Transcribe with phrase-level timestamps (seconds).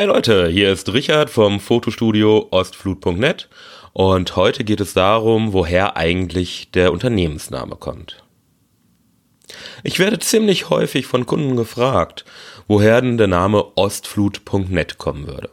[0.00, 3.50] Hi Leute, hier ist Richard vom Fotostudio Ostflut.net
[3.92, 8.24] und heute geht es darum, woher eigentlich der Unternehmensname kommt.
[9.82, 12.24] Ich werde ziemlich häufig von Kunden gefragt,
[12.66, 15.50] woher denn der Name Ostflut.net kommen würde.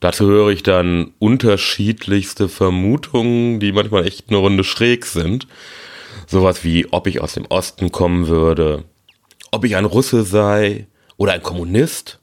[0.00, 5.46] Dazu höre ich dann unterschiedlichste Vermutungen, die manchmal echt eine Runde schräg sind.
[6.26, 8.82] Sowas wie, ob ich aus dem Osten kommen würde,
[9.52, 12.17] ob ich ein Russe sei oder ein Kommunist.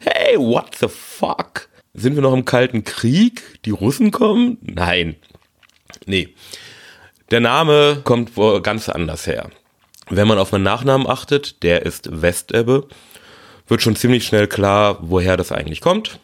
[0.00, 1.68] Hey, what the fuck?
[1.92, 3.42] Sind wir noch im Kalten Krieg?
[3.64, 4.58] Die Russen kommen?
[4.60, 5.16] Nein.
[6.06, 6.34] Nee.
[7.32, 9.50] Der Name kommt ganz anders her.
[10.08, 12.86] Wenn man auf meinen Nachnamen achtet, der ist Westebbe,
[13.66, 16.20] wird schon ziemlich schnell klar, woher das eigentlich kommt.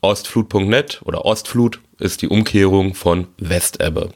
[0.00, 4.10] Ostflut.net oder Ostflut ist die Umkehrung von Westebbe.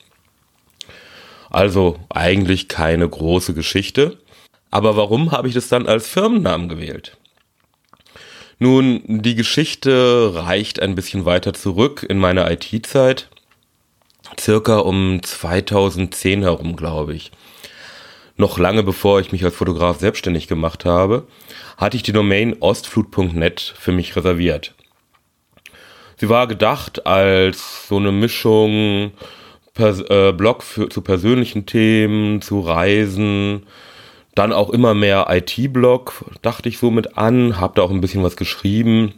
[1.51, 4.19] Also eigentlich keine große Geschichte.
[4.71, 7.19] Aber warum habe ich das dann als Firmennamen gewählt?
[8.63, 13.31] Nun, die Geschichte reicht ein bisschen weiter zurück in meine IT-Zeit.
[14.39, 17.33] Circa um 2010 herum, glaube ich.
[18.37, 21.27] Noch lange bevor ich mich als Fotograf selbstständig gemacht habe,
[21.79, 24.75] hatte ich die Domain ostflut.net für mich reserviert.
[26.19, 29.13] Sie war gedacht als so eine Mischung
[29.73, 33.63] Pers äh, Blog für, zu persönlichen Themen, zu Reisen,
[34.35, 38.23] dann auch immer mehr IT-Blog, dachte ich so mit an, habe da auch ein bisschen
[38.23, 39.15] was geschrieben,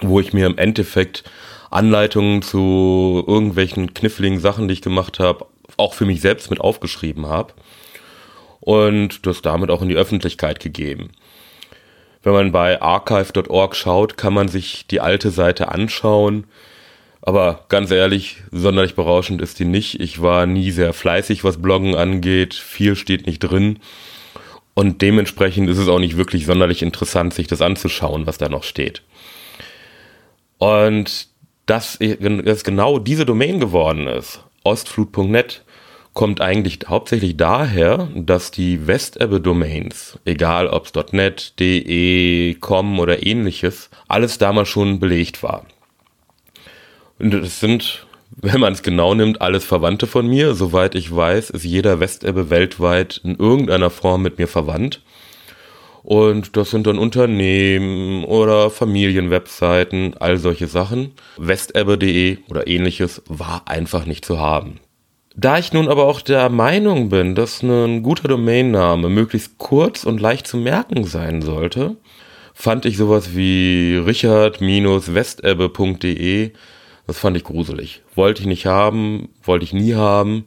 [0.00, 1.24] wo ich mir im Endeffekt
[1.70, 7.26] Anleitungen zu irgendwelchen kniffligen Sachen, die ich gemacht habe, auch für mich selbst mit aufgeschrieben
[7.26, 7.52] habe
[8.60, 11.10] und das damit auch in die Öffentlichkeit gegeben.
[12.22, 16.44] Wenn man bei archive.org schaut, kann man sich die alte Seite anschauen.
[17.22, 20.00] Aber ganz ehrlich, sonderlich berauschend ist die nicht.
[20.00, 22.54] Ich war nie sehr fleißig, was Bloggen angeht.
[22.54, 23.78] Viel steht nicht drin.
[24.78, 28.62] Und dementsprechend ist es auch nicht wirklich sonderlich interessant, sich das anzuschauen, was da noch
[28.62, 29.02] steht.
[30.58, 31.26] Und
[31.66, 35.64] dass es genau diese Domain geworden ist, ostflut.net,
[36.12, 43.90] kommt eigentlich hauptsächlich daher, dass die Westebbe-Domains, egal ob es .net, de, com oder ähnliches,
[44.06, 45.66] alles damals schon belegt war.
[47.18, 50.54] Und es sind, wenn man es genau nimmt, alles Verwandte von mir.
[50.54, 55.02] Soweit ich weiß, ist jeder Westebbe weltweit in irgendeiner Form mit mir verwandt.
[56.02, 61.12] Und das sind dann Unternehmen oder Familienwebseiten, all solche Sachen.
[61.36, 64.80] Westebbe.de oder ähnliches war einfach nicht zu haben.
[65.36, 70.20] Da ich nun aber auch der Meinung bin, dass ein guter Domainname möglichst kurz und
[70.20, 71.96] leicht zu merken sein sollte,
[72.54, 76.52] fand ich sowas wie richard-westebbe.de,
[77.08, 78.02] das fand ich gruselig.
[78.14, 80.46] Wollte ich nicht haben, wollte ich nie haben.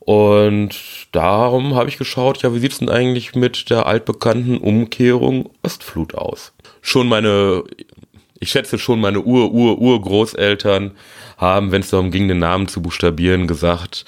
[0.00, 0.74] Und
[1.12, 6.52] darum habe ich geschaut, ja, wie sieht's denn eigentlich mit der altbekannten Umkehrung Ostflut aus?
[6.82, 7.62] Schon meine,
[8.40, 10.90] ich schätze schon meine Ur-Ur-Urgroßeltern
[11.38, 14.04] haben, wenn es darum ging, den Namen zu buchstabieren, gesagt,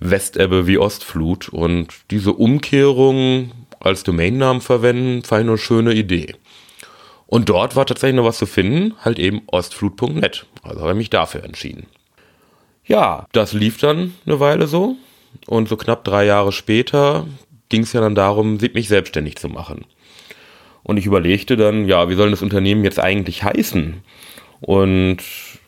[0.00, 1.48] Westebbe wie Ostflut.
[1.50, 6.34] Und diese Umkehrung als Domainnamen verwenden, fand ich eine schöne Idee.
[7.32, 10.44] Und dort war tatsächlich noch was zu finden, halt eben ostflut.net.
[10.62, 11.86] Also habe ich mich dafür entschieden.
[12.84, 14.96] Ja, das lief dann eine Weile so.
[15.46, 17.26] Und so knapp drei Jahre später
[17.70, 19.86] ging es ja dann darum, mich selbstständig zu machen.
[20.82, 24.02] Und ich überlegte dann, ja, wie soll das Unternehmen jetzt eigentlich heißen?
[24.60, 25.22] Und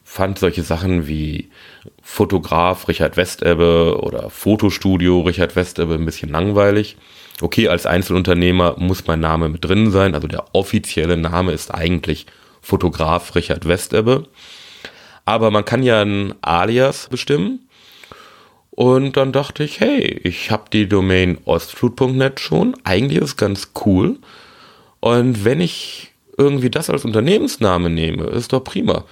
[0.04, 1.48] fand solche Sachen wie
[2.02, 6.98] Fotograf Richard Westebbe oder Fotostudio Richard Westebbe ein bisschen langweilig.
[7.41, 12.27] Okay, als Einzelunternehmer muss mein Name mit drin sein, also der offizielle Name ist eigentlich
[12.61, 14.28] Fotograf Richard Westebbe.
[15.25, 17.69] Aber man kann ja ein Alias bestimmen.
[18.71, 22.75] Und dann dachte ich, hey, ich habe die Domain ostflut.net schon.
[22.84, 24.19] Eigentlich ist es ganz cool.
[25.00, 29.05] Und wenn ich irgendwie das als Unternehmensname nehme, ist doch prima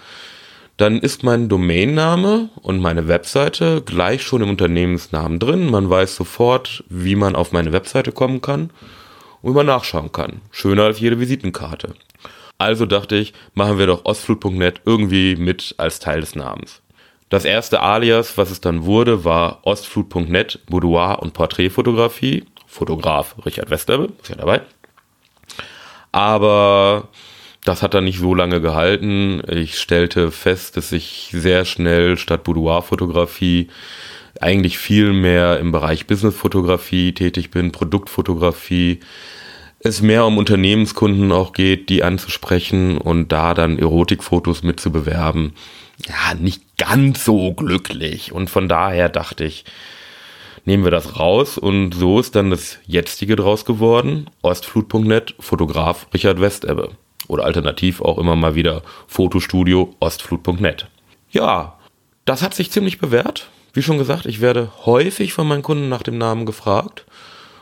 [0.83, 5.71] dann ist mein Domainname und meine Webseite gleich schon im Unternehmensnamen drin.
[5.71, 8.71] Man weiß sofort, wie man auf meine Webseite kommen kann
[9.43, 10.41] und wie man nachschauen kann.
[10.51, 11.95] Schöner als jede Visitenkarte.
[12.59, 16.83] Also dachte ich, machen wir doch ostflut.net irgendwie mit als Teil des Namens.
[17.29, 22.45] Das erste Alias, was es dann wurde, war ostflut.net Boudoir und Porträtfotografie.
[22.67, 24.63] Fotograf Richard Westerbe, ist ja dabei.
[26.11, 27.07] Aber
[27.65, 29.43] das hat dann nicht so lange gehalten.
[29.49, 33.69] Ich stellte fest, dass ich sehr schnell statt Boudoir-Fotografie
[34.41, 39.01] eigentlich viel mehr im Bereich Business-Fotografie tätig bin, Produktfotografie.
[39.79, 45.55] Es mehr um Unternehmenskunden auch geht, die anzusprechen und da dann Erotikfotos mitzubewerben.
[46.07, 48.33] Ja, nicht ganz so glücklich.
[48.33, 49.65] Und von daher dachte ich,
[50.65, 54.29] nehmen wir das raus und so ist dann das jetzige draus geworden.
[54.43, 56.91] Ostflut.net, Fotograf Richard Westebbe.
[57.29, 60.89] Oder alternativ auch immer mal wieder Fotostudio ostflut.net.
[61.31, 61.79] Ja,
[62.25, 63.49] das hat sich ziemlich bewährt.
[63.73, 67.07] Wie schon gesagt, ich werde häufig von meinen Kunden nach dem Namen gefragt.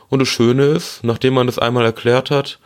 [0.09, 2.59] Und das Schöne ist, nachdem man das einmal erklärt hat,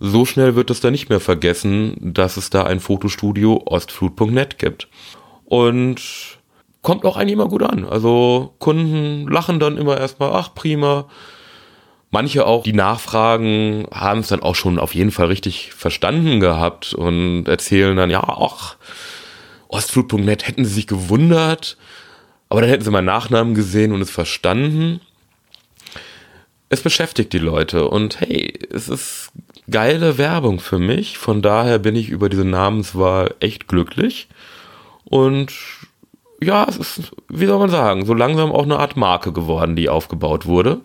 [0.00, 4.88] so schnell wird es da nicht mehr vergessen, dass es da ein Fotostudio ostflut.net gibt.
[5.44, 6.00] Und
[6.82, 7.84] kommt auch eigentlich immer gut an.
[7.84, 11.06] Also Kunden lachen dann immer erstmal, ach prima.
[12.10, 16.92] Manche auch, die nachfragen, haben es dann auch schon auf jeden Fall richtig verstanden gehabt
[16.92, 18.76] und erzählen dann, ja, ach,
[19.68, 21.76] ostflut.net hätten sie sich gewundert,
[22.48, 25.00] aber dann hätten sie meinen Nachnamen gesehen und es verstanden.
[26.68, 29.30] Es beschäftigt die Leute und hey, es ist
[29.70, 31.18] geile Werbung für mich.
[31.18, 34.28] Von daher bin ich über diese Namenswahl echt glücklich.
[35.04, 35.52] Und
[36.42, 39.88] ja, es ist, wie soll man sagen, so langsam auch eine Art Marke geworden, die
[39.88, 40.80] aufgebaut wurde.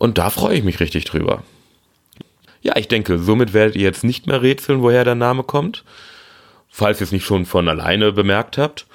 [0.00, 1.42] Und da freue ich mich richtig drüber.
[2.62, 5.84] Ja, ich denke, somit werdet ihr jetzt nicht mehr rätseln, woher der Name kommt.
[6.70, 8.86] Falls ihr es nicht schon von alleine bemerkt habt.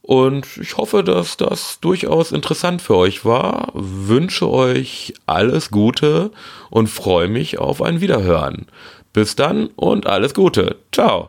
[0.00, 3.72] Und ich hoffe, dass das durchaus interessant für euch war.
[3.74, 6.30] Wünsche euch alles Gute
[6.70, 8.66] und freue mich auf ein Wiederhören.
[9.12, 10.76] Bis dann und alles Gute.
[10.92, 11.22] Ciao.